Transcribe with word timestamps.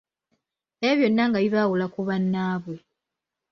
Ebyo 0.87 0.95
byonna 0.99 1.23
nga 1.27 1.39
bibaawula 1.43 1.85
ku 1.93 1.99
bannaabwe. 2.07 2.75